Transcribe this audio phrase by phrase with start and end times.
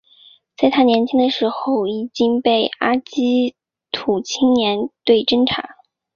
[0.57, 2.09] 在他年轻的时候已
[2.43, 3.49] 被阿积
[3.93, 5.75] 士青年队侦察。